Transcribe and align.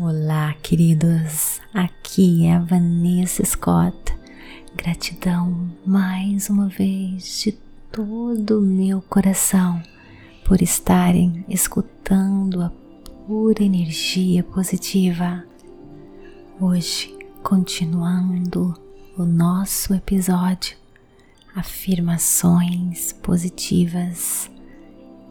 Olá, 0.00 0.54
queridos. 0.62 1.60
Aqui 1.74 2.46
é 2.46 2.54
a 2.54 2.60
Vanessa 2.60 3.44
Scott. 3.44 3.94
Gratidão 4.74 5.70
mais 5.84 6.48
uma 6.48 6.66
vez 6.66 7.42
de 7.42 7.52
todo 7.92 8.58
o 8.58 8.62
meu 8.62 9.02
coração 9.02 9.82
por 10.46 10.62
estarem 10.62 11.44
escutando 11.46 12.62
a 12.62 12.70
pura 13.26 13.62
energia 13.62 14.42
positiva. 14.42 15.44
Hoje, 16.58 17.14
continuando 17.42 18.74
o 19.18 19.26
nosso 19.26 19.92
episódio, 19.92 20.74
afirmações 21.54 23.12
positivas. 23.12 24.50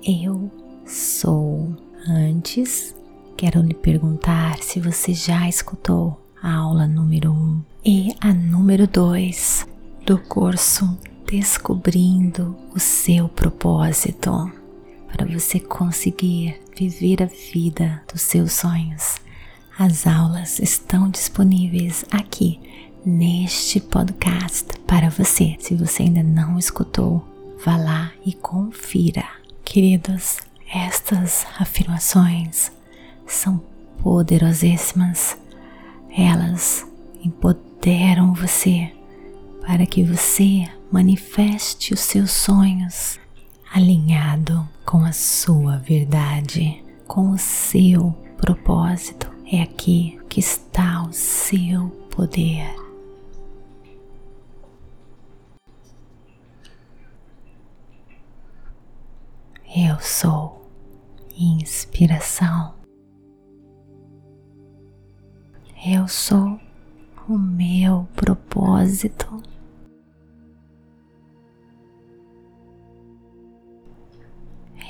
Eu 0.03 0.51
sou 0.85 1.75
antes 2.07 3.00
quero 3.41 3.59
lhe 3.59 3.73
perguntar 3.73 4.61
se 4.61 4.79
você 4.79 5.15
já 5.15 5.49
escutou 5.49 6.21
a 6.43 6.57
aula 6.57 6.85
número 6.85 7.31
1 7.31 7.35
um 7.35 7.63
e 7.83 8.15
a 8.21 8.31
número 8.31 8.85
2 8.85 9.65
do 10.05 10.19
curso 10.19 10.95
Descobrindo 11.25 12.55
o 12.71 12.79
seu 12.79 13.27
propósito 13.27 14.51
para 15.11 15.25
você 15.25 15.59
conseguir 15.59 16.61
viver 16.77 17.23
a 17.23 17.25
vida 17.25 18.03
dos 18.13 18.21
seus 18.21 18.53
sonhos. 18.53 19.15
As 19.75 20.05
aulas 20.05 20.59
estão 20.59 21.09
disponíveis 21.09 22.05
aqui 22.11 22.59
neste 23.03 23.79
podcast 23.79 24.67
para 24.85 25.09
você. 25.09 25.55
Se 25.57 25.73
você 25.73 26.03
ainda 26.03 26.21
não 26.21 26.59
escutou, 26.59 27.25
vá 27.65 27.75
lá 27.75 28.11
e 28.23 28.33
confira. 28.33 29.25
Queridos, 29.65 30.37
estas 30.71 31.47
afirmações 31.57 32.71
são 33.33 33.61
poderosíssimas. 34.01 35.37
Elas 36.15 36.85
empoderam 37.23 38.33
você 38.33 38.91
para 39.61 39.85
que 39.85 40.03
você 40.03 40.67
manifeste 40.91 41.93
os 41.93 41.99
seus 42.01 42.31
sonhos 42.31 43.19
alinhado 43.73 44.67
com 44.85 45.05
a 45.05 45.13
sua 45.13 45.77
verdade, 45.77 46.83
com 47.07 47.29
o 47.31 47.37
seu 47.37 48.11
propósito. 48.37 49.31
É 49.51 49.61
aqui 49.61 50.19
que 50.27 50.39
está 50.39 51.03
o 51.03 51.13
seu 51.13 51.89
poder. 52.09 52.75
Eu 59.73 59.97
sou 60.01 60.69
inspiração. 61.37 62.80
Eu 65.83 66.07
sou 66.07 66.59
o 67.27 67.37
meu 67.39 68.07
propósito. 68.15 69.41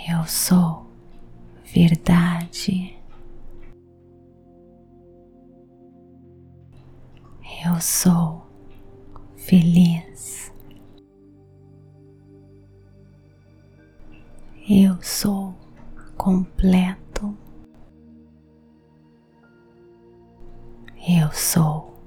Eu 0.10 0.26
sou 0.28 0.86
verdade. 1.74 2.98
Eu 7.66 7.80
sou 7.80 8.46
feliz. 9.38 10.41
Eu 21.08 21.32
sou 21.32 21.98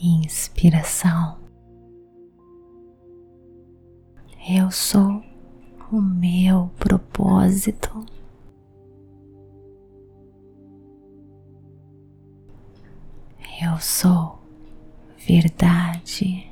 inspiração. 0.00 1.38
Eu 4.48 4.70
sou 4.70 5.22
o 5.90 6.00
meu 6.00 6.70
propósito. 6.78 8.06
Eu 13.62 13.78
sou 13.78 14.38
verdade. 15.18 16.50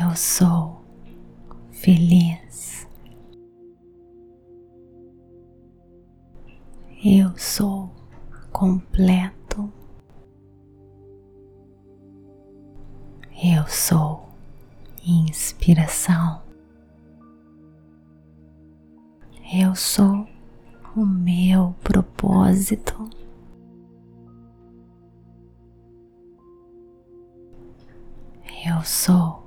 Eu 0.00 0.16
sou 0.16 0.84
feliz. 1.70 2.88
Eu 7.06 7.36
sou 7.36 7.90
completo. 8.50 9.70
Eu 13.30 13.66
sou 13.68 14.26
inspiração. 15.06 16.42
Eu 19.52 19.74
sou 19.74 20.26
o 20.96 21.04
meu 21.04 21.74
propósito. 21.82 23.10
Eu 28.66 28.82
sou 28.82 29.46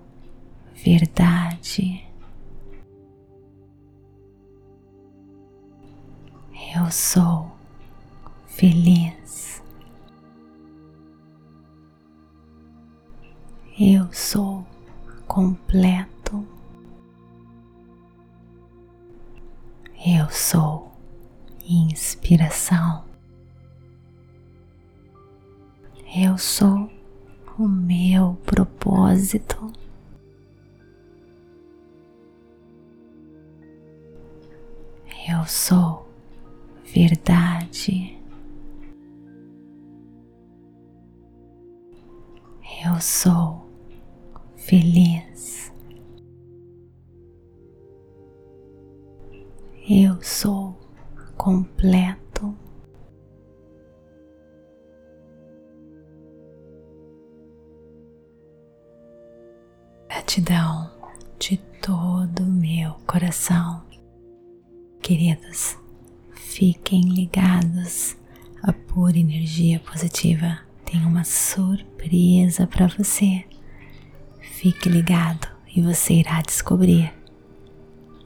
verdade. 0.75 2.06
Eu 6.59 6.89
sou 6.89 7.51
feliz. 8.47 9.61
Eu 13.79 14.11
sou 14.11 14.65
completo. 15.27 16.45
Eu 20.05 20.29
sou 20.31 20.91
inspiração. 21.63 23.05
Eu 26.15 26.37
sou 26.37 26.89
o 27.59 27.67
meu 27.67 28.35
propósito. 28.45 29.71
Eu 35.29 35.45
sou 35.45 36.06
verdade. 36.97 38.17
Eu 42.83 42.99
sou 42.99 43.69
feliz. 44.55 45.71
Eu 49.87 50.21
sou 50.23 50.75
completo. 51.37 52.57
Gratidão 60.09 60.91
de 61.39 61.57
todo 61.81 62.41
o 62.41 62.45
meu 62.47 62.93
coração, 63.05 63.83
queridos 65.01 65.77
fiquem 66.57 67.01
ligados 67.01 68.17
à 68.63 68.73
pura 68.73 69.19
energia 69.19 69.79
positiva. 69.79 70.57
Tem 70.83 70.99
uma 71.05 71.23
surpresa 71.23 72.65
para 72.65 72.87
você. 72.87 73.45
Fique 74.41 74.89
ligado 74.89 75.47
e 75.75 75.81
você 75.83 76.15
irá 76.15 76.41
descobrir. 76.41 77.13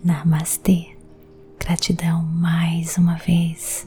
Namastê. 0.01 0.95
Gratidão 1.59 2.23
mais 2.23 2.97
uma 2.97 3.15
vez 3.15 3.85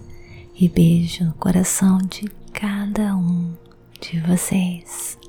e 0.54 0.68
beijo 0.68 1.24
no 1.24 1.32
coração 1.32 1.96
de 1.96 2.28
cada 2.52 3.16
um 3.16 3.54
de 3.98 4.20
vocês. 4.20 5.23